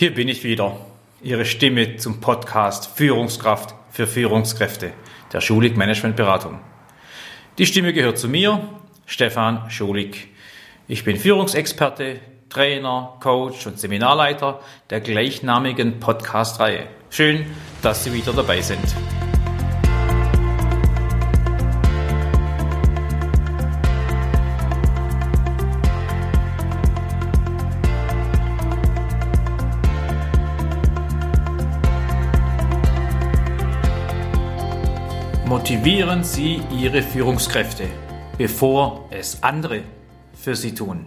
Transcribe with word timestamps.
Hier 0.00 0.14
bin 0.14 0.28
ich 0.28 0.44
wieder, 0.44 0.78
Ihre 1.20 1.44
Stimme 1.44 1.98
zum 1.98 2.22
Podcast 2.22 2.86
Führungskraft 2.96 3.74
für 3.90 4.06
Führungskräfte 4.06 4.94
der 5.30 5.42
Schulig 5.42 5.76
Management 5.76 6.16
Beratung. 6.16 6.58
Die 7.58 7.66
Stimme 7.66 7.92
gehört 7.92 8.16
zu 8.16 8.26
mir, 8.26 8.66
Stefan 9.04 9.70
Schulig. 9.70 10.28
Ich 10.88 11.04
bin 11.04 11.18
Führungsexperte, 11.18 12.18
Trainer, 12.48 13.18
Coach 13.20 13.66
und 13.66 13.78
Seminarleiter 13.78 14.60
der 14.88 15.02
gleichnamigen 15.02 16.00
Podcast-Reihe. 16.00 16.86
Schön, 17.10 17.44
dass 17.82 18.02
Sie 18.02 18.14
wieder 18.14 18.32
dabei 18.32 18.62
sind. 18.62 18.80
Motivieren 35.60 36.24
Sie 36.24 36.62
Ihre 36.74 37.02
Führungskräfte, 37.02 37.84
bevor 38.38 39.06
es 39.10 39.42
andere 39.42 39.82
für 40.32 40.56
Sie 40.56 40.74
tun. 40.74 41.04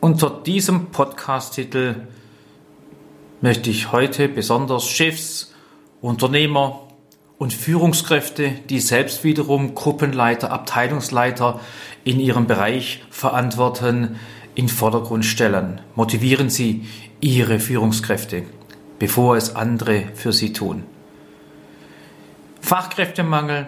Unter 0.00 0.30
diesem 0.30 0.86
Podcast-Titel 0.86 2.08
möchte 3.40 3.70
ich 3.70 3.92
heute 3.92 4.28
besonders 4.28 4.88
Chefs, 4.88 5.54
Unternehmer 6.00 6.88
und 7.38 7.54
Führungskräfte, 7.54 8.50
die 8.68 8.80
selbst 8.80 9.22
wiederum 9.22 9.76
Gruppenleiter, 9.76 10.50
Abteilungsleiter 10.50 11.60
in 12.02 12.18
ihrem 12.18 12.48
Bereich 12.48 13.04
verantworten, 13.10 14.16
in 14.56 14.68
Vordergrund 14.68 15.24
stellen. 15.24 15.80
Motivieren 15.94 16.50
Sie 16.50 16.84
Ihre 17.20 17.60
Führungskräfte, 17.60 18.42
bevor 18.98 19.36
es 19.36 19.54
andere 19.54 20.06
für 20.16 20.32
Sie 20.32 20.52
tun. 20.52 20.82
Fachkräftemangel 22.68 23.66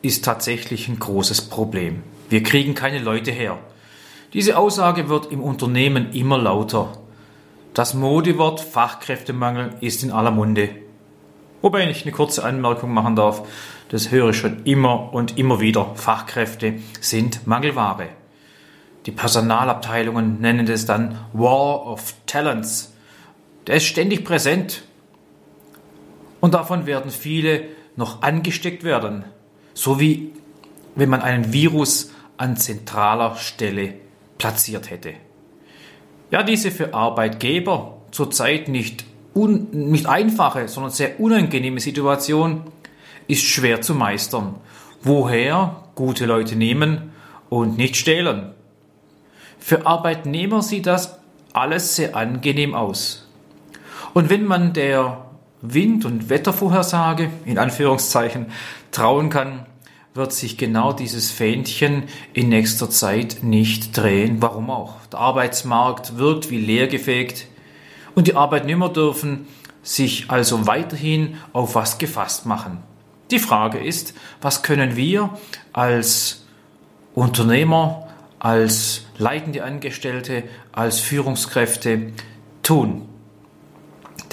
ist 0.00 0.24
tatsächlich 0.24 0.88
ein 0.88 0.98
großes 0.98 1.42
Problem. 1.50 2.02
Wir 2.30 2.42
kriegen 2.42 2.74
keine 2.74 2.98
Leute 2.98 3.30
her. 3.30 3.58
Diese 4.32 4.56
Aussage 4.56 5.10
wird 5.10 5.30
im 5.30 5.42
Unternehmen 5.42 6.10
immer 6.14 6.38
lauter. 6.38 6.96
Das 7.74 7.92
Modewort 7.92 8.60
Fachkräftemangel 8.60 9.74
ist 9.82 10.02
in 10.02 10.10
aller 10.10 10.30
Munde. 10.30 10.70
Wobei 11.60 11.86
ich 11.90 12.04
eine 12.04 12.12
kurze 12.12 12.42
Anmerkung 12.44 12.94
machen 12.94 13.14
darf, 13.14 13.46
das 13.90 14.10
höre 14.10 14.30
ich 14.30 14.38
schon 14.38 14.64
immer 14.64 15.12
und 15.12 15.36
immer 15.36 15.60
wieder. 15.60 15.94
Fachkräfte 15.94 16.76
sind 17.02 17.46
Mangelware. 17.46 18.08
Die 19.04 19.12
Personalabteilungen 19.12 20.40
nennen 20.40 20.66
es 20.66 20.86
dann 20.86 21.18
War 21.34 21.86
of 21.86 22.14
Talents. 22.24 22.94
Der 23.66 23.74
ist 23.74 23.84
ständig 23.84 24.24
präsent. 24.24 24.84
Und 26.40 26.54
davon 26.54 26.86
werden 26.86 27.10
viele 27.10 27.73
noch 27.96 28.22
angesteckt 28.22 28.84
werden, 28.84 29.24
so 29.74 30.00
wie 30.00 30.32
wenn 30.94 31.08
man 31.08 31.22
einen 31.22 31.52
Virus 31.52 32.12
an 32.36 32.56
zentraler 32.56 33.36
Stelle 33.36 33.94
platziert 34.38 34.90
hätte. 34.90 35.14
Ja, 36.30 36.42
diese 36.42 36.70
für 36.70 36.94
Arbeitgeber 36.94 37.98
zurzeit 38.10 38.68
nicht, 38.68 39.04
un, 39.34 39.68
nicht 39.70 40.06
einfache, 40.06 40.68
sondern 40.68 40.92
sehr 40.92 41.20
unangenehme 41.20 41.80
Situation 41.80 42.62
ist 43.26 43.42
schwer 43.42 43.80
zu 43.80 43.94
meistern. 43.94 44.56
Woher 45.02 45.84
gute 45.94 46.26
Leute 46.26 46.56
nehmen 46.56 47.12
und 47.50 47.76
nicht 47.76 47.96
stehlen. 47.96 48.52
Für 49.58 49.86
Arbeitnehmer 49.86 50.62
sieht 50.62 50.86
das 50.86 51.18
alles 51.52 51.96
sehr 51.96 52.16
angenehm 52.16 52.74
aus. 52.74 53.28
Und 54.12 54.30
wenn 54.30 54.44
man 54.44 54.72
der 54.72 55.24
Wind- 55.72 56.04
und 56.04 56.28
Wettervorhersage, 56.28 57.30
in 57.44 57.58
Anführungszeichen, 57.58 58.46
trauen 58.90 59.30
kann, 59.30 59.66
wird 60.14 60.32
sich 60.32 60.56
genau 60.56 60.92
dieses 60.92 61.30
Fähnchen 61.30 62.04
in 62.32 62.48
nächster 62.48 62.88
Zeit 62.88 63.38
nicht 63.42 63.96
drehen. 63.96 64.40
Warum 64.40 64.70
auch? 64.70 64.94
Der 65.10 65.18
Arbeitsmarkt 65.18 66.18
wirkt 66.18 66.50
wie 66.50 66.60
leergefegt 66.60 67.46
und 68.14 68.28
die 68.28 68.36
Arbeitnehmer 68.36 68.90
dürfen 68.90 69.46
sich 69.82 70.30
also 70.30 70.66
weiterhin 70.66 71.36
auf 71.52 71.74
was 71.74 71.98
gefasst 71.98 72.46
machen. 72.46 72.78
Die 73.30 73.38
Frage 73.38 73.78
ist, 73.78 74.14
was 74.40 74.62
können 74.62 74.96
wir 74.96 75.30
als 75.72 76.44
Unternehmer, 77.14 78.08
als 78.38 79.06
leitende 79.18 79.64
Angestellte, 79.64 80.44
als 80.72 81.00
Führungskräfte 81.00 82.12
tun? 82.62 83.08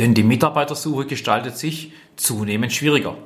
Denn 0.02 0.16
die 0.16 0.24
Mitarbeitersuche 0.24 1.06
gestaltet 1.06 1.60
sich 1.60 1.94
zunehmend 2.16 2.74
schwieriger. 2.74 3.18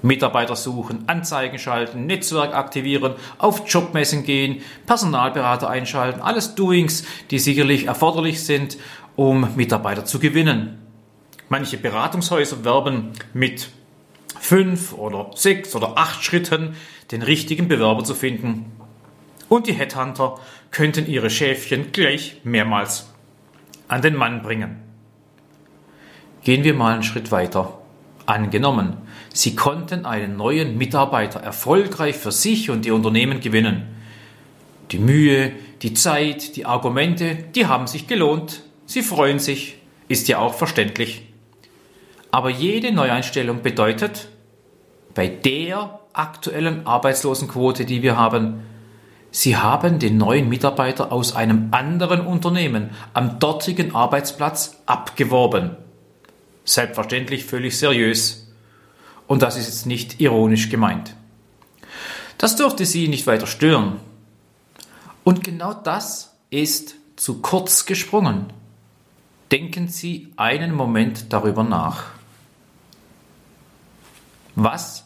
Mitarbeiter 0.00 0.56
suchen, 0.56 1.06
Anzeigen 1.06 1.58
schalten, 1.58 2.06
Netzwerk 2.06 2.54
aktivieren, 2.54 3.12
auf 3.36 3.68
Jobmessen 3.68 4.24
gehen, 4.24 4.62
Personalberater 4.86 5.68
einschalten, 5.68 6.22
alles 6.22 6.54
Doings, 6.54 7.04
die 7.30 7.38
sicherlich 7.38 7.88
erforderlich 7.88 8.42
sind, 8.42 8.78
um 9.16 9.54
Mitarbeiter 9.54 10.06
zu 10.06 10.18
gewinnen. 10.18 10.78
Manche 11.50 11.76
Beratungshäuser 11.76 12.64
werben 12.64 13.10
mit 13.34 13.68
fünf 14.40 14.94
oder 14.94 15.32
sechs 15.34 15.74
oder 15.74 15.98
acht 15.98 16.24
Schritten, 16.24 16.74
den 17.10 17.20
richtigen 17.20 17.68
Bewerber 17.68 18.02
zu 18.02 18.14
finden. 18.14 18.72
Und 19.50 19.66
die 19.66 19.74
Headhunter 19.74 20.40
könnten 20.70 21.06
ihre 21.06 21.28
Schäfchen 21.28 21.92
gleich 21.92 22.40
mehrmals 22.44 23.12
an 23.88 24.00
den 24.00 24.16
Mann 24.16 24.40
bringen. 24.40 24.85
Gehen 26.46 26.62
wir 26.62 26.74
mal 26.74 26.94
einen 26.94 27.02
Schritt 27.02 27.32
weiter. 27.32 27.76
Angenommen, 28.24 28.98
Sie 29.34 29.56
konnten 29.56 30.06
einen 30.06 30.36
neuen 30.36 30.78
Mitarbeiter 30.78 31.40
erfolgreich 31.40 32.14
für 32.14 32.30
sich 32.30 32.70
und 32.70 32.86
Ihr 32.86 32.94
Unternehmen 32.94 33.40
gewinnen. 33.40 33.82
Die 34.92 35.00
Mühe, 35.00 35.50
die 35.82 35.92
Zeit, 35.92 36.54
die 36.54 36.64
Argumente, 36.64 37.34
die 37.34 37.66
haben 37.66 37.88
sich 37.88 38.06
gelohnt. 38.06 38.62
Sie 38.84 39.02
freuen 39.02 39.40
sich, 39.40 39.78
ist 40.06 40.28
ja 40.28 40.38
auch 40.38 40.54
verständlich. 40.54 41.26
Aber 42.30 42.50
jede 42.50 42.92
Neueinstellung 42.92 43.62
bedeutet, 43.62 44.28
bei 45.16 45.26
der 45.26 45.98
aktuellen 46.12 46.86
Arbeitslosenquote, 46.86 47.84
die 47.84 48.02
wir 48.02 48.16
haben, 48.16 48.62
Sie 49.32 49.56
haben 49.56 49.98
den 49.98 50.16
neuen 50.16 50.48
Mitarbeiter 50.48 51.10
aus 51.10 51.34
einem 51.34 51.70
anderen 51.72 52.20
Unternehmen 52.20 52.90
am 53.14 53.40
dortigen 53.40 53.96
Arbeitsplatz 53.96 54.80
abgeworben. 54.86 55.78
Selbstverständlich 56.66 57.44
völlig 57.46 57.78
seriös. 57.78 58.48
Und 59.26 59.40
das 59.42 59.56
ist 59.56 59.66
jetzt 59.66 59.86
nicht 59.86 60.20
ironisch 60.20 60.68
gemeint. 60.68 61.14
Das 62.38 62.56
dürfte 62.56 62.84
Sie 62.84 63.08
nicht 63.08 63.26
weiter 63.26 63.46
stören. 63.46 64.00
Und 65.24 65.42
genau 65.42 65.72
das 65.72 66.36
ist 66.50 66.96
zu 67.16 67.40
kurz 67.40 67.86
gesprungen. 67.86 68.46
Denken 69.50 69.88
Sie 69.88 70.32
einen 70.36 70.74
Moment 70.74 71.32
darüber 71.32 71.64
nach. 71.64 72.06
Was 74.54 75.04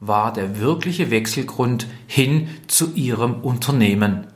war 0.00 0.32
der 0.32 0.60
wirkliche 0.60 1.10
Wechselgrund 1.10 1.86
hin 2.06 2.48
zu 2.68 2.92
Ihrem 2.94 3.40
Unternehmen? 3.40 4.28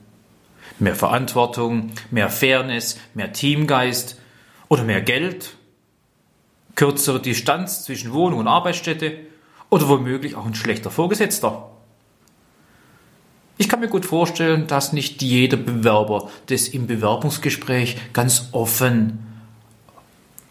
Mehr 0.79 0.95
Verantwortung, 0.95 1.93
mehr 2.11 2.29
Fairness, 2.29 2.99
mehr 3.15 3.33
Teamgeist 3.33 4.21
oder 4.69 4.85
mehr 4.85 5.01
Geld 5.01 5.56
kürzere 6.77 7.21
Distanz 7.21 7.85
zwischen 7.85 8.13
Wohnung 8.13 8.41
und 8.41 8.49
Arbeitsstätte 8.49 9.19
oder 9.71 9.89
womöglich 9.89 10.37
auch 10.37 10.47
ein 10.47 10.55
schlechter 10.55 10.91
Vorgesetzter. 10.91 11.71
Ich 13.59 13.69
kann 13.69 13.81
mir 13.81 13.89
gut 13.89 14.05
vorstellen, 14.05 14.67
dass 14.67 14.93
nicht 14.93 15.23
jeder 15.23 15.57
Bewerber 15.57 16.31
das 16.47 16.69
im 16.69 16.87
Bewerbungsgespräch 16.87 17.97
ganz 18.13 18.51
offen 18.53 19.27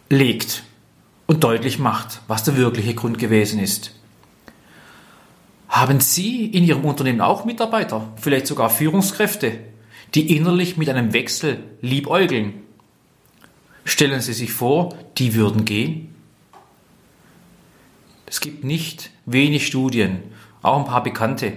legt 0.09 0.63
und 1.27 1.43
deutlich 1.43 1.77
macht, 1.77 2.21
was 2.27 2.43
der 2.43 2.57
wirkliche 2.57 2.95
Grund 2.95 3.19
gewesen 3.19 3.59
ist. 3.59 3.91
Haben 5.69 5.99
Sie 5.99 6.45
in 6.45 6.63
Ihrem 6.63 6.85
Unternehmen 6.85 7.21
auch 7.21 7.45
Mitarbeiter, 7.45 8.07
vielleicht 8.15 8.47
sogar 8.47 8.69
Führungskräfte, 8.69 9.59
die 10.15 10.35
innerlich 10.35 10.77
mit 10.77 10.89
einem 10.89 11.13
Wechsel 11.13 11.59
liebäugeln? 11.81 12.61
Stellen 13.83 14.21
Sie 14.21 14.33
sich 14.33 14.51
vor, 14.51 14.95
die 15.17 15.35
würden 15.35 15.65
gehen? 15.65 16.14
Es 18.35 18.41
gibt 18.41 18.65
nicht 18.65 19.11
wenig 19.25 19.65
Studien, 19.65 20.21
auch 20.61 20.77
ein 20.77 20.83
paar 20.83 21.01
bekannte, 21.03 21.53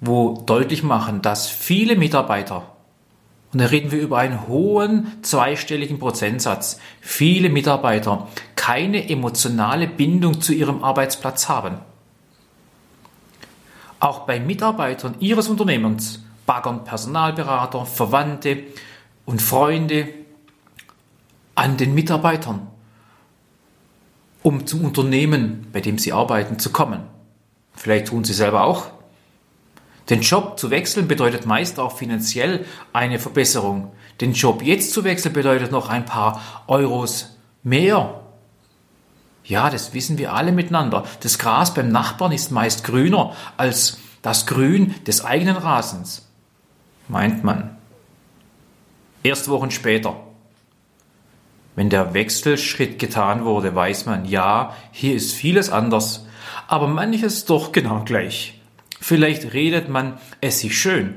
wo 0.00 0.42
deutlich 0.44 0.82
machen, 0.82 1.22
dass 1.22 1.48
viele 1.48 1.94
Mitarbeiter, 1.94 2.74
und 3.52 3.60
da 3.60 3.66
reden 3.66 3.92
wir 3.92 4.00
über 4.00 4.18
einen 4.18 4.48
hohen 4.48 5.22
zweistelligen 5.22 6.00
Prozentsatz, 6.00 6.80
viele 7.00 7.48
Mitarbeiter 7.48 8.26
keine 8.56 9.08
emotionale 9.08 9.86
Bindung 9.86 10.40
zu 10.40 10.52
ihrem 10.52 10.82
Arbeitsplatz 10.82 11.48
haben. 11.48 11.76
Auch 14.00 14.26
bei 14.26 14.40
Mitarbeitern 14.40 15.14
ihres 15.20 15.48
Unternehmens 15.48 16.24
baggern 16.44 16.82
Personalberater, 16.82 17.86
Verwandte 17.86 18.64
und 19.26 19.40
Freunde 19.40 20.08
an 21.54 21.76
den 21.76 21.94
Mitarbeitern, 21.94 22.66
um 24.46 24.64
zum 24.64 24.84
Unternehmen, 24.84 25.66
bei 25.72 25.80
dem 25.80 25.98
sie 25.98 26.12
arbeiten, 26.12 26.60
zu 26.60 26.70
kommen. 26.70 27.00
Vielleicht 27.74 28.06
tun 28.06 28.22
sie 28.22 28.32
selber 28.32 28.62
auch. 28.62 28.86
Den 30.08 30.20
Job 30.20 30.56
zu 30.56 30.70
wechseln 30.70 31.08
bedeutet 31.08 31.46
meist 31.46 31.80
auch 31.80 31.96
finanziell 31.96 32.64
eine 32.92 33.18
Verbesserung. 33.18 33.90
Den 34.20 34.34
Job 34.34 34.62
jetzt 34.62 34.92
zu 34.92 35.02
wechseln 35.02 35.32
bedeutet 35.32 35.72
noch 35.72 35.88
ein 35.88 36.04
paar 36.04 36.40
Euros 36.68 37.36
mehr. 37.64 38.20
Ja, 39.42 39.68
das 39.68 39.94
wissen 39.94 40.16
wir 40.16 40.32
alle 40.32 40.52
miteinander. 40.52 41.02
Das 41.24 41.40
Gras 41.40 41.74
beim 41.74 41.88
Nachbarn 41.88 42.30
ist 42.30 42.52
meist 42.52 42.84
grüner 42.84 43.32
als 43.56 43.98
das 44.22 44.46
Grün 44.46 44.94
des 45.08 45.24
eigenen 45.24 45.56
Rasens, 45.56 46.24
meint 47.08 47.42
man. 47.42 47.76
Erst 49.24 49.48
Wochen 49.48 49.72
später, 49.72 50.20
wenn 51.76 51.90
der 51.90 52.14
Wechselschritt 52.14 52.98
getan 52.98 53.44
wurde, 53.44 53.74
weiß 53.74 54.06
man, 54.06 54.24
ja, 54.24 54.74
hier 54.90 55.14
ist 55.14 55.32
vieles 55.32 55.70
anders, 55.70 56.26
aber 56.66 56.88
manches 56.88 57.44
doch 57.44 57.70
genau 57.70 58.02
gleich. 58.04 58.60
Vielleicht 59.00 59.52
redet 59.52 59.88
man 59.88 60.18
es 60.40 60.60
sich 60.60 60.76
schön, 60.76 61.14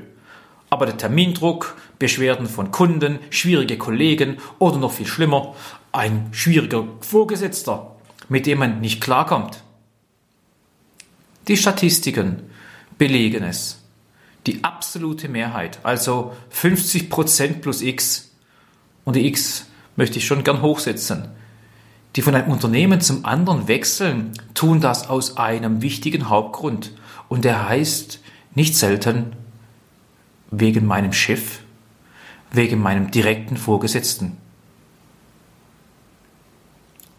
aber 0.68 0.86
der 0.86 0.98
Termindruck, 0.98 1.76
Beschwerden 1.98 2.46
von 2.46 2.70
Kunden, 2.70 3.18
schwierige 3.30 3.78
Kollegen 3.78 4.36
oder 4.58 4.76
noch 4.76 4.92
viel 4.92 5.06
schlimmer, 5.06 5.54
ein 5.92 6.28
schwieriger 6.30 6.86
Vorgesetzter, 7.00 7.96
mit 8.28 8.46
dem 8.46 8.58
man 8.58 8.80
nicht 8.80 9.00
klarkommt. 9.00 9.62
Die 11.48 11.56
Statistiken 11.56 12.42
belegen 12.98 13.42
es. 13.42 13.82
Die 14.46 14.62
absolute 14.62 15.28
Mehrheit, 15.28 15.80
also 15.82 16.34
50% 16.54 17.60
plus 17.60 17.82
X, 17.82 18.30
und 19.04 19.16
die 19.16 19.26
X 19.26 19.69
möchte 20.00 20.18
ich 20.18 20.26
schon 20.26 20.44
gern 20.44 20.62
hochsetzen, 20.62 21.28
die 22.16 22.22
von 22.22 22.34
einem 22.34 22.50
Unternehmen 22.50 23.02
zum 23.02 23.26
anderen 23.26 23.68
wechseln, 23.68 24.32
tun 24.54 24.80
das 24.80 25.10
aus 25.10 25.36
einem 25.36 25.82
wichtigen 25.82 26.30
Hauptgrund. 26.30 26.92
Und 27.28 27.44
der 27.44 27.68
heißt 27.68 28.20
nicht 28.54 28.74
selten 28.74 29.36
wegen 30.50 30.86
meinem 30.86 31.12
Chef, 31.12 31.58
wegen 32.50 32.80
meinem 32.80 33.10
direkten 33.10 33.58
Vorgesetzten. 33.58 34.38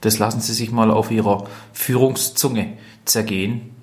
Das 0.02 0.18
lassen 0.18 0.42
Sie 0.42 0.54
sich 0.54 0.72
mal 0.72 0.90
auf 0.90 1.12
Ihrer 1.12 1.48
Führungszunge 1.74 2.80
zergehen. 3.06 3.76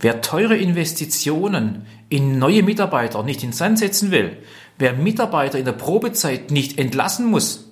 Wer 0.00 0.20
teure 0.20 0.58
Investitionen 0.58 1.86
in 2.10 2.38
neue 2.38 2.62
Mitarbeiter 2.62 3.22
nicht 3.22 3.42
in 3.42 3.54
Sand 3.54 3.78
setzen 3.78 4.10
will, 4.10 4.36
wer 4.78 4.92
Mitarbeiter 4.92 5.58
in 5.58 5.64
der 5.64 5.72
Probezeit 5.72 6.50
nicht 6.50 6.78
entlassen 6.78 7.26
muss, 7.26 7.68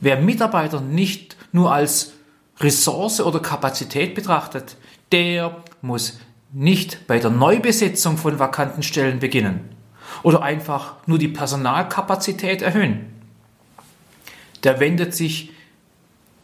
wer 0.00 0.20
Mitarbeiter 0.20 0.80
nicht 0.80 1.36
nur 1.52 1.72
als 1.72 2.12
Ressource 2.60 3.20
oder 3.20 3.40
Kapazität 3.40 4.14
betrachtet, 4.14 4.76
der 5.12 5.56
muss 5.82 6.18
nicht 6.52 7.06
bei 7.06 7.18
der 7.18 7.30
Neubesetzung 7.30 8.16
von 8.16 8.38
vakanten 8.38 8.82
Stellen 8.82 9.18
beginnen 9.18 9.68
oder 10.22 10.42
einfach 10.42 10.96
nur 11.06 11.18
die 11.18 11.28
Personalkapazität 11.28 12.62
erhöhen. 12.62 13.06
Der 14.64 14.80
wendet 14.80 15.14
sich 15.14 15.52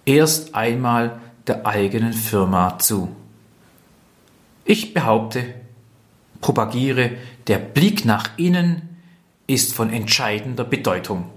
erst 0.04 0.54
einmal 0.54 1.20
der 1.46 1.66
eigenen 1.66 2.12
Firma 2.12 2.78
zu. 2.78 3.14
Ich 4.64 4.94
behaupte, 4.94 5.54
propagiere, 6.40 7.12
der 7.46 7.58
Blick 7.58 8.04
nach 8.04 8.30
innen 8.36 8.96
ist 9.46 9.74
von 9.74 9.90
entscheidender 9.90 10.64
Bedeutung. 10.64 11.30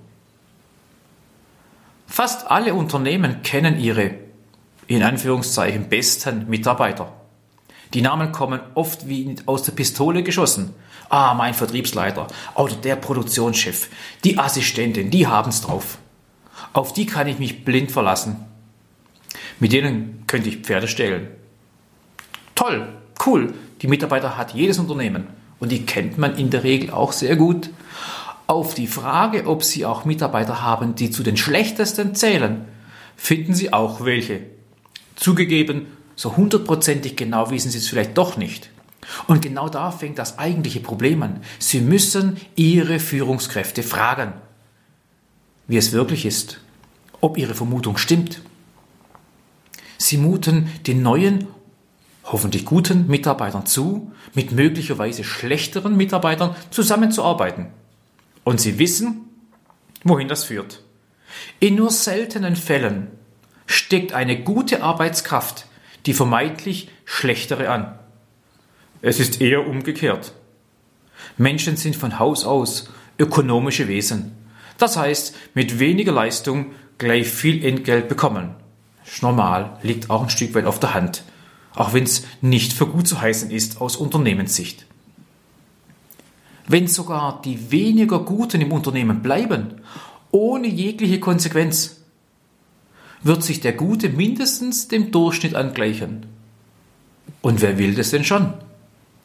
Fast 2.07 2.49
alle 2.49 2.73
Unternehmen 2.73 3.43
kennen 3.43 3.79
ihre 3.79 4.15
in 4.87 5.03
Anführungszeichen 5.03 5.87
besten 5.87 6.49
Mitarbeiter. 6.49 7.13
Die 7.93 8.01
Namen 8.01 8.31
kommen 8.31 8.59
oft 8.73 9.07
wie 9.07 9.35
aus 9.45 9.63
der 9.63 9.73
Pistole 9.73 10.23
geschossen. 10.23 10.73
Ah, 11.09 11.35
mein 11.35 11.53
Vertriebsleiter 11.53 12.27
oder 12.55 12.75
der 12.75 12.95
Produktionschef, 12.95 13.89
die 14.23 14.37
Assistentin, 14.37 15.11
die 15.11 15.27
haben's 15.27 15.61
drauf. 15.61 15.99
Auf 16.73 16.93
die 16.93 17.05
kann 17.05 17.27
ich 17.27 17.39
mich 17.39 17.65
blind 17.65 17.91
verlassen. 17.91 18.45
Mit 19.59 19.73
denen 19.73 20.23
könnte 20.25 20.49
ich 20.49 20.57
Pferde 20.57 20.87
stehlen. 20.87 21.27
Toll, 22.55 22.87
cool. 23.25 23.53
Die 23.81 23.87
Mitarbeiter 23.87 24.37
hat 24.37 24.53
jedes 24.53 24.79
Unternehmen 24.79 25.27
und 25.59 25.71
die 25.71 25.85
kennt 25.85 26.17
man 26.17 26.37
in 26.37 26.49
der 26.49 26.63
Regel 26.63 26.91
auch 26.91 27.11
sehr 27.11 27.35
gut. 27.35 27.69
Auf 28.47 28.73
die 28.73 28.87
Frage, 28.87 29.45
ob 29.45 29.63
Sie 29.63 29.85
auch 29.85 30.05
Mitarbeiter 30.05 30.61
haben, 30.61 30.95
die 30.95 31.11
zu 31.11 31.21
den 31.21 31.37
schlechtesten 31.37 32.15
zählen, 32.15 32.65
finden 33.15 33.53
Sie 33.53 33.73
auch 33.73 34.03
welche. 34.03 34.41
Zugegeben, 35.15 35.87
so 36.15 36.35
hundertprozentig 36.35 37.15
genau 37.15 37.51
wissen 37.51 37.69
Sie 37.69 37.77
es 37.77 37.87
vielleicht 37.87 38.17
doch 38.17 38.37
nicht. 38.37 38.69
Und 39.27 39.41
genau 39.41 39.69
da 39.69 39.91
fängt 39.91 40.17
das 40.17 40.39
eigentliche 40.39 40.79
Problem 40.79 41.23
an. 41.23 41.41
Sie 41.59 41.81
müssen 41.81 42.37
Ihre 42.55 42.99
Führungskräfte 42.99 43.83
fragen, 43.83 44.33
wie 45.67 45.77
es 45.77 45.91
wirklich 45.91 46.25
ist, 46.25 46.59
ob 47.21 47.37
Ihre 47.37 47.55
Vermutung 47.55 47.97
stimmt. 47.97 48.41
Sie 49.97 50.17
muten 50.17 50.69
den 50.87 51.01
neuen, 51.01 51.47
hoffentlich 52.31 52.65
guten 52.65 53.07
Mitarbeitern 53.07 53.65
zu, 53.65 54.11
mit 54.33 54.51
möglicherweise 54.51 55.23
schlechteren 55.23 55.97
Mitarbeitern 55.97 56.55
zusammenzuarbeiten. 56.69 57.67
Und 58.43 58.61
Sie 58.61 58.79
wissen, 58.79 59.25
wohin 60.03 60.27
das 60.27 60.43
führt. 60.43 60.83
In 61.59 61.75
nur 61.75 61.91
seltenen 61.91 62.55
Fällen 62.55 63.07
steckt 63.65 64.13
eine 64.13 64.41
gute 64.41 64.83
Arbeitskraft 64.83 65.65
die 66.05 66.13
vermeintlich 66.13 66.89
schlechtere 67.05 67.69
an. 67.69 67.97
Es 69.01 69.19
ist 69.19 69.41
eher 69.41 69.67
umgekehrt. 69.67 70.33
Menschen 71.37 71.77
sind 71.77 71.95
von 71.95 72.19
Haus 72.19 72.45
aus 72.45 72.89
ökonomische 73.17 73.87
Wesen. 73.87 74.35
Das 74.77 74.97
heißt, 74.97 75.35
mit 75.53 75.79
weniger 75.79 76.11
Leistung 76.11 76.67
gleich 76.97 77.27
viel 77.27 77.65
Entgelt 77.65 78.07
bekommen. 78.07 78.55
Normal, 79.21 79.77
liegt 79.83 80.09
auch 80.09 80.23
ein 80.23 80.29
Stück 80.29 80.53
weit 80.53 80.65
auf 80.65 80.79
der 80.79 80.93
Hand, 80.93 81.23
auch 81.79 81.93
wenn 81.93 82.03
es 82.03 82.23
nicht 82.41 82.73
für 82.73 82.87
gut 82.87 83.07
zu 83.07 83.21
heißen 83.21 83.51
ist 83.51 83.79
aus 83.79 83.95
Unternehmenssicht. 83.95 84.85
Wenn 86.67 86.87
sogar 86.87 87.41
die 87.41 87.71
weniger 87.71 88.19
Guten 88.19 88.59
im 88.59 88.73
Unternehmen 88.73 89.21
bleiben, 89.21 89.75
ohne 90.29 90.67
jegliche 90.67 91.21
Konsequenz, 91.21 92.01
wird 93.23 93.43
sich 93.43 93.61
der 93.61 93.73
Gute 93.73 94.09
mindestens 94.09 94.89
dem 94.89 95.11
Durchschnitt 95.11 95.55
angleichen. 95.55 96.25
Und 97.41 97.61
wer 97.61 97.77
will 97.77 97.95
das 97.95 98.11
denn 98.11 98.25
schon? 98.25 98.53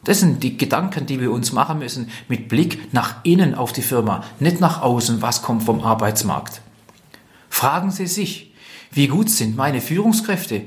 Das 0.05 0.21
sind 0.21 0.41
die 0.41 0.57
Gedanken, 0.57 1.05
die 1.05 1.19
wir 1.19 1.31
uns 1.31 1.51
machen 1.51 1.79
müssen, 1.79 2.09
mit 2.29 2.47
Blick 2.47 2.93
nach 2.93 3.17
innen 3.23 3.53
auf 3.53 3.73
die 3.73 3.81
Firma, 3.81 4.23
nicht 4.39 4.61
nach 4.61 4.81
außen, 4.81 5.21
was 5.21 5.41
kommt 5.41 5.63
vom 5.63 5.81
Arbeitsmarkt. 5.81 6.61
Fragen 7.49 7.91
Sie 7.91 8.07
sich, 8.07 8.53
wie 8.91 9.07
gut 9.07 9.29
sind 9.29 9.57
meine 9.57 9.81
Führungskräfte? 9.81 10.61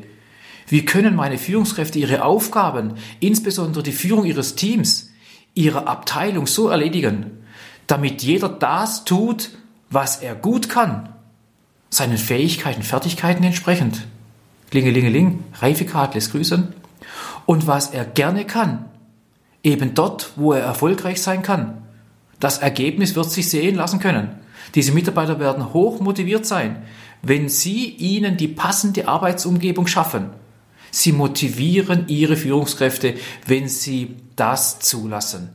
Wie 0.68 0.84
können 0.84 1.16
meine 1.16 1.38
Führungskräfte 1.38 1.98
ihre 1.98 2.24
Aufgaben, 2.24 2.94
insbesondere 3.20 3.82
die 3.82 3.92
Führung 3.92 4.24
ihres 4.24 4.54
Teams, 4.54 5.10
ihrer 5.54 5.88
Abteilung 5.88 6.46
so 6.46 6.68
erledigen, 6.68 7.44
damit 7.86 8.22
jeder 8.22 8.48
das 8.48 9.04
tut, 9.04 9.50
was 9.90 10.16
er 10.18 10.34
gut 10.34 10.68
kann 10.68 11.08
seinen 11.90 12.18
Fähigkeiten, 12.18 12.82
Fertigkeiten 12.82 13.44
entsprechend. 13.44 14.06
Klingelingeling, 14.70 15.44
Reifegrad 15.54 16.14
lässt 16.14 16.32
grüßen. 16.32 16.74
Und 17.46 17.66
was 17.66 17.90
er 17.90 18.04
gerne 18.04 18.44
kann, 18.44 18.84
eben 19.62 19.94
dort, 19.94 20.32
wo 20.36 20.52
er 20.52 20.60
erfolgreich 20.60 21.22
sein 21.22 21.42
kann. 21.42 21.82
Das 22.40 22.58
Ergebnis 22.58 23.16
wird 23.16 23.30
sich 23.30 23.48
sehen 23.48 23.74
lassen 23.74 24.00
können. 24.00 24.30
Diese 24.74 24.92
Mitarbeiter 24.92 25.40
werden 25.40 25.72
hoch 25.72 26.00
motiviert 26.00 26.44
sein, 26.44 26.82
wenn 27.22 27.48
Sie 27.48 27.86
ihnen 27.86 28.36
die 28.36 28.48
passende 28.48 29.08
Arbeitsumgebung 29.08 29.86
schaffen. 29.86 30.30
Sie 30.90 31.12
motivieren 31.12 32.08
Ihre 32.08 32.36
Führungskräfte, 32.36 33.14
wenn 33.46 33.68
Sie 33.68 34.16
das 34.36 34.80
zulassen. 34.80 35.50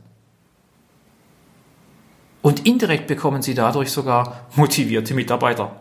Und 2.42 2.66
indirekt 2.66 3.06
bekommen 3.06 3.42
Sie 3.42 3.54
dadurch 3.54 3.90
sogar 3.90 4.46
motivierte 4.54 5.14
Mitarbeiter. 5.14 5.80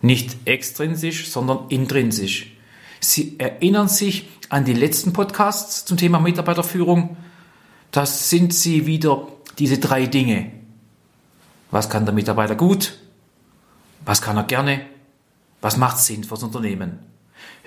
Nicht 0.00 0.36
extrinsisch, 0.46 1.30
sondern 1.30 1.68
intrinsisch. 1.68 2.56
Sie 3.00 3.38
erinnern 3.38 3.88
sich 3.88 4.28
an 4.48 4.64
die 4.64 4.72
letzten 4.72 5.12
Podcasts 5.12 5.84
zum 5.84 5.96
Thema 5.96 6.20
Mitarbeiterführung. 6.20 7.16
Das 7.90 8.30
sind 8.30 8.54
sie 8.54 8.86
wieder 8.86 9.28
diese 9.58 9.78
drei 9.78 10.06
Dinge. 10.06 10.52
Was 11.70 11.90
kann 11.90 12.04
der 12.04 12.14
Mitarbeiter 12.14 12.54
gut? 12.54 12.98
Was 14.04 14.22
kann 14.22 14.36
er 14.36 14.44
gerne? 14.44 14.86
Was 15.60 15.76
macht 15.76 15.98
Sinn 15.98 16.24
fürs 16.24 16.42
Unternehmen? 16.42 16.98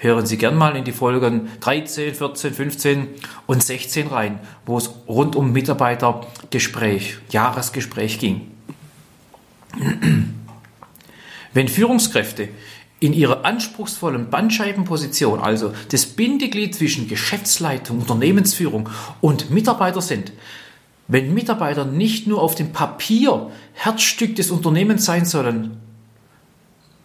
Hören 0.01 0.25
Sie 0.25 0.37
gern 0.37 0.55
mal 0.55 0.77
in 0.77 0.85
die 0.85 0.93
Folgen 0.93 1.49
13, 1.59 2.15
14, 2.15 2.53
15 2.53 3.07
und 3.47 3.61
16 3.61 4.07
rein, 4.07 4.39
wo 4.65 4.77
es 4.77 4.89
rund 5.09 5.35
um 5.35 5.51
Mitarbeitergespräch, 5.51 7.17
Jahresgespräch 7.31 8.17
ging. 8.17 8.49
Wenn 11.53 11.67
Führungskräfte 11.67 12.47
in 13.01 13.11
ihrer 13.11 13.43
anspruchsvollen 13.43 14.29
Bandscheibenposition, 14.29 15.41
also 15.41 15.73
das 15.91 16.05
Bindeglied 16.05 16.75
zwischen 16.75 17.09
Geschäftsleitung, 17.09 17.99
Unternehmensführung 17.99 18.87
und 19.19 19.51
Mitarbeiter 19.51 20.01
sind, 20.01 20.31
wenn 21.09 21.33
Mitarbeiter 21.33 21.83
nicht 21.83 22.25
nur 22.25 22.41
auf 22.41 22.55
dem 22.55 22.71
Papier 22.71 23.51
Herzstück 23.73 24.37
des 24.37 24.49
Unternehmens 24.49 25.03
sein 25.03 25.25
sollen, 25.25 25.81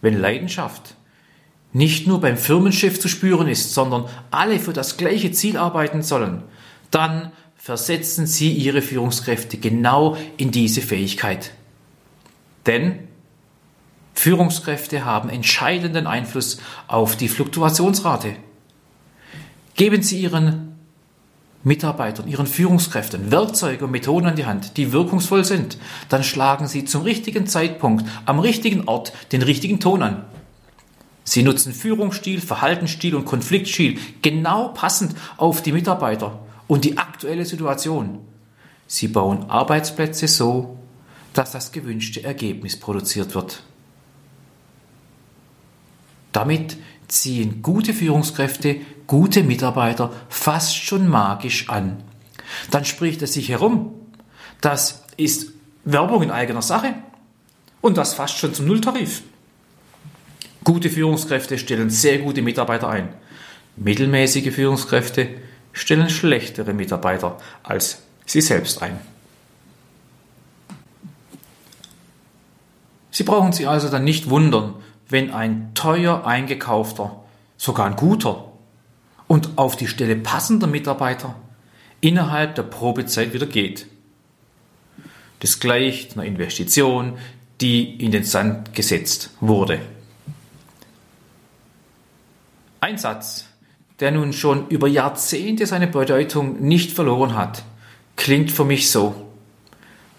wenn 0.01 0.21
Leidenschaft 0.21 0.95
nicht 1.75 2.07
nur 2.07 2.21
beim 2.21 2.39
Firmenchef 2.39 2.99
zu 3.01 3.09
spüren 3.09 3.49
ist, 3.49 3.75
sondern 3.75 4.07
alle 4.31 4.59
für 4.59 4.73
das 4.73 4.97
gleiche 4.97 5.33
Ziel 5.33 5.59
arbeiten 5.59 6.03
sollen, 6.03 6.43
dann 6.91 7.33
versetzen 7.57 8.27
Sie 8.27 8.53
Ihre 8.53 8.81
Führungskräfte 8.81 9.59
genau 9.59 10.17
in 10.37 10.53
diese 10.53 10.81
Fähigkeit. 10.81 11.51
Denn 12.67 13.01
Führungskräfte 14.15 15.05
haben 15.05 15.29
entscheidenden 15.29 16.07
Einfluss 16.07 16.59
auf 16.87 17.17
die 17.17 17.29
Fluktuationsrate. 17.29 18.37
Geben 19.75 20.03
Sie 20.03 20.21
Ihren 20.21 20.77
Mitarbeitern, 21.65 22.29
Ihren 22.29 22.47
Führungskräften 22.47 23.33
Werkzeuge 23.33 23.87
und 23.87 23.91
Methoden 23.91 24.27
an 24.27 24.37
die 24.37 24.47
Hand, 24.47 24.77
die 24.77 24.93
wirkungsvoll 24.93 25.45
sind, 25.45 25.79
dann 26.09 26.23
schlagen 26.23 26.69
Sie 26.69 26.85
zum 26.85 27.03
richtigen 27.03 27.49
Zeitpunkt, 27.49 28.07
am 28.27 28.39
richtigen 28.39 28.87
Ort 28.87 29.13
den 29.33 29.43
richtigen 29.43 29.81
Ton 29.81 30.03
an. 30.03 30.25
Sie 31.25 31.43
nutzen 31.43 31.73
Führungsstil, 31.73 32.41
Verhaltensstil 32.41 33.15
und 33.15 33.25
Konfliktstil 33.25 33.99
genau 34.21 34.69
passend 34.69 35.17
auf 35.39 35.63
die 35.63 35.73
Mitarbeiter 35.73 36.39
und 36.69 36.85
die 36.85 36.99
aktuelle 36.99 37.47
Situation. 37.47 38.21
Sie 38.87 39.09
bauen 39.09 39.49
Arbeitsplätze 39.49 40.29
so, 40.29 40.79
dass 41.33 41.53
das 41.53 41.73
gewünschte 41.73 42.23
Ergebnis 42.23 42.79
produziert 42.79 43.35
wird. 43.35 43.63
Damit 46.33 46.77
ziehen 47.09 47.63
gute 47.63 47.95
Führungskräfte 47.95 48.81
gute 49.07 49.43
Mitarbeiter 49.43 50.13
fast 50.29 50.77
schon 50.77 51.09
magisch 51.09 51.69
an. 51.69 52.03
Dann 52.71 52.85
spricht 52.85 53.23
es 53.23 53.35
sich 53.35 53.49
herum. 53.49 53.95
Das 54.61 55.05
ist 55.17 55.53
Werbung 55.85 56.23
in 56.23 56.31
eigener 56.31 56.63
Sache 56.63 56.95
und 57.81 57.97
das 57.97 58.15
fast 58.15 58.39
schon 58.39 58.55
zum 58.55 58.67
Nulltarif. 58.67 59.23
Gute 60.65 60.89
Führungskräfte 60.89 61.59
stellen 61.59 61.91
sehr 61.91 62.19
gute 62.19 62.41
Mitarbeiter 62.41 62.89
ein. 62.89 63.11
Mittelmäßige 63.77 64.53
Führungskräfte 64.53 65.29
stellen 65.73 66.09
schlechtere 66.09 66.73
Mitarbeiter 66.73 67.37
als 67.63 68.03
sie 68.25 68.41
selbst 68.41 68.83
ein. 68.83 68.99
Sie 73.11 73.25
brauchen 73.25 73.53
sich 73.53 73.69
also 73.69 73.89
dann 73.89 74.05
nicht 74.05 74.31
wundern, 74.31 74.75
wenn 75.09 75.31
ein 75.31 75.73
teuer 75.75 76.27
eingekaufter, 76.27 77.23
sogar 77.57 77.87
ein 77.87 77.97
guter 77.97 78.53
und 79.29 79.51
auf 79.57 79.77
die 79.77 79.87
Stelle 79.87 80.17
passender 80.17 80.67
Mitarbeiter 80.67 81.37
innerhalb 82.01 82.55
der 82.55 82.65
Probezeit 82.65 83.33
wieder 83.33 83.47
geht. 83.47 83.87
Das 85.41 85.61
gleicht 85.61 86.15
einer 86.15 86.25
Investition, 86.25 87.19
die 87.61 88.03
in 88.03 88.11
den 88.11 88.25
Sand 88.25 88.75
gesetzt 88.75 89.31
wurde. 89.41 89.81
Ein 92.85 92.99
Satz, 92.99 93.47
der 94.01 94.11
nun 94.11 94.35
schon 94.35 94.69
über 94.69 94.87
Jahrzehnte 94.87 95.65
seine 95.65 95.87
Bedeutung 95.87 96.61
nicht 96.61 96.93
verloren 96.93 97.35
hat, 97.35 97.65
klingt 98.15 98.53
für 98.53 98.67
mich 98.67 98.91
so. 98.91 99.15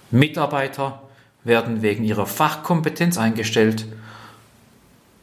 Mitarbeiter 0.10 1.04
werden 1.44 1.84
wegen 1.84 2.04
ihrer 2.04 2.26
Fachkompetenz 2.26 3.20
eingestellt 3.20 3.86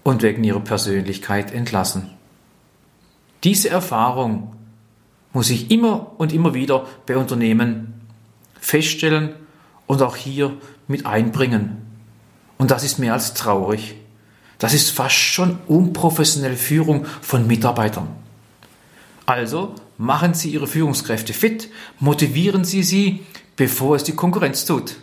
und 0.05 0.23
wegen 0.23 0.45
ihrer 0.45 0.61
Persönlichkeit 0.61 1.53
entlassen. 1.53 2.11
Diese 3.43 3.71
Erfahrung 3.71 4.55
muss 5.33 5.51
ich 5.51 5.73
immer 5.73 6.13
und 6.19 6.33
immer 6.33 6.55
wieder 6.55 6.87
bei 7.07 7.17
Unternehmen 7.17 8.03
feststellen 8.61 9.35
und 9.89 10.01
auch 10.01 10.15
hier 10.15 10.57
mit 10.87 11.07
einbringen. 11.07 11.79
Und 12.57 12.71
das 12.71 12.85
ist 12.85 13.01
mehr 13.01 13.15
als 13.15 13.35
traurig. 13.35 13.97
Das 14.63 14.73
ist 14.75 14.91
fast 14.91 15.17
schon 15.17 15.59
unprofessionelle 15.67 16.57
Führung 16.57 17.05
von 17.21 17.49
Mitarbeitern. 17.49 18.07
Also 19.27 19.75
machen 19.99 20.35
Sie 20.35 20.51
Ihre 20.51 20.69
Führungskräfte 20.69 21.33
fit, 21.33 21.69
motivieren 21.99 22.65
Sie 22.65 22.85
sie, 22.85 23.27
bevor 23.57 23.97
es 23.97 24.05
die 24.05 24.15
Konkurrenz 24.15 24.65
tut. 24.65 24.99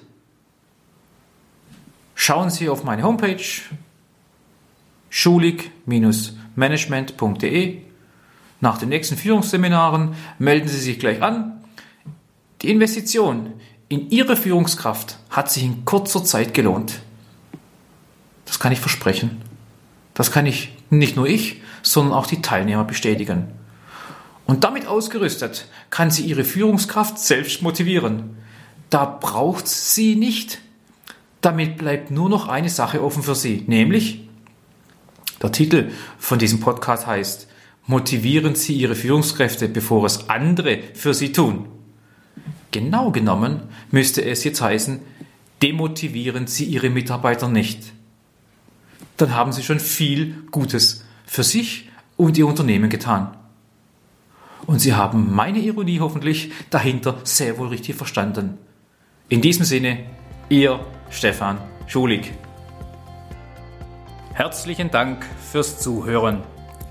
Schauen 2.15 2.49
Sie 2.49 2.69
auf 2.69 2.85
meine 2.85 3.03
Homepage 3.03 3.43
schulig-management.de. 5.09 7.79
Nach 8.61 8.77
den 8.77 8.87
nächsten 8.87 9.17
Führungsseminaren 9.17 10.15
melden 10.37 10.69
Sie 10.69 10.79
sich 10.79 10.99
gleich 10.99 11.21
an. 11.21 11.65
Die 12.61 12.71
Investition 12.71 13.55
in 13.89 14.09
Ihre 14.09 14.37
Führungskraft 14.37 15.17
hat 15.29 15.51
sich 15.51 15.65
in 15.65 15.83
kurzer 15.83 16.23
Zeit 16.23 16.53
gelohnt. 16.53 17.01
Das 18.45 18.57
kann 18.57 18.71
ich 18.71 18.79
versprechen. 18.79 19.48
Das 20.19 20.31
kann 20.31 20.45
ich 20.45 20.73
nicht 20.89 21.15
nur 21.15 21.27
ich, 21.27 21.61
sondern 21.81 22.13
auch 22.13 22.27
die 22.27 22.41
Teilnehmer 22.41 22.83
bestätigen. 22.83 23.47
Und 24.45 24.65
damit 24.65 24.85
ausgerüstet 24.85 25.69
kann 25.91 26.11
sie 26.11 26.23
ihre 26.23 26.43
Führungskraft 26.43 27.17
selbst 27.17 27.61
motivieren. 27.61 28.35
Da 28.89 29.05
braucht 29.05 29.69
sie 29.69 30.17
nicht. 30.17 30.59
Damit 31.39 31.77
bleibt 31.77 32.11
nur 32.11 32.27
noch 32.27 32.49
eine 32.49 32.67
Sache 32.67 33.01
offen 33.01 33.23
für 33.23 33.33
sie, 33.33 33.63
nämlich 33.67 34.27
der 35.41 35.53
Titel 35.53 35.89
von 36.17 36.37
diesem 36.37 36.59
Podcast 36.59 37.07
heißt, 37.07 37.47
motivieren 37.87 38.55
Sie 38.55 38.73
Ihre 38.73 38.95
Führungskräfte, 38.95 39.69
bevor 39.69 40.05
es 40.05 40.29
andere 40.29 40.79
für 40.95 41.13
Sie 41.13 41.31
tun. 41.31 41.69
Genau 42.71 43.11
genommen 43.11 43.61
müsste 43.89 44.25
es 44.25 44.43
jetzt 44.43 44.61
heißen, 44.61 44.99
demotivieren 45.63 46.45
Sie 46.45 46.65
Ihre 46.65 46.89
Mitarbeiter 46.89 47.47
nicht. 47.47 47.93
Dann 49.19 49.35
haben 49.35 49.51
Sie 49.51 49.63
schon 49.63 49.81
viel 49.81 50.43
Gutes 50.49 51.03
für 51.25 51.43
sich 51.43 51.89
und 52.15 52.37
Ihr 52.37 52.47
Unternehmen 52.47 52.89
getan. 52.89 53.35
Und 54.65 54.79
Sie 54.79 54.93
haben 54.93 55.35
meine 55.35 55.59
Ironie 55.59 55.99
hoffentlich 55.99 56.51
dahinter 56.69 57.17
sehr 57.25 57.57
wohl 57.57 57.67
richtig 57.67 57.95
verstanden. 57.95 58.57
In 59.27 59.41
diesem 59.41 59.65
Sinne, 59.65 60.05
Ihr 60.47 60.79
Stefan 61.09 61.57
Schulig. 61.85 62.31
Herzlichen 64.33 64.89
Dank 64.89 65.25
fürs 65.51 65.81
Zuhören. 65.81 66.41